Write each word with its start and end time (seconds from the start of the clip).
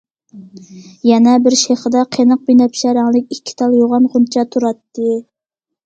يەنە 1.09 1.33
بىر 1.49 1.57
شېخىدا 1.65 2.03
قېنىق 2.19 2.43
بىنەپشە 2.49 2.97
رەڭلىك 3.01 3.31
ئىككى 3.39 3.57
تال 3.63 3.79
يوغان 3.83 4.13
غۇنچە 4.17 4.51
تۇراتتى. 4.53 5.19